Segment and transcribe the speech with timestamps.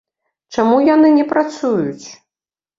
[0.57, 2.05] Чаму яны не працуюць?